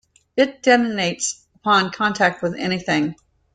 It 0.35 0.63
detonates 0.63 1.43
upon 1.57 1.91
contact 1.91 2.41
with 2.41 2.55
anything. 2.55 3.13